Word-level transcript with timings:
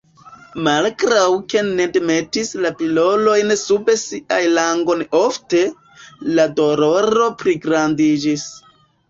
Malgraŭ 0.67 1.25
ke 1.51 1.61
Ned 1.67 1.99
metis 2.11 2.49
la 2.63 2.71
pilolojn 2.79 3.53
sub 3.65 3.91
sian 4.05 4.49
langon 4.57 5.05
ofte, 5.21 5.63
la 6.41 6.49
doloro 6.63 7.31
pligrandiĝis. 7.45 8.49